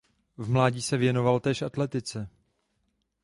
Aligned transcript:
V 0.37 0.49
mládí 0.49 0.81
se 0.81 0.97
věnoval 0.97 1.39
též 1.39 1.61
atletice. 1.61 2.29